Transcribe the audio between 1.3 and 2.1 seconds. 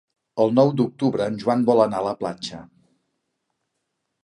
en Joan vol anar a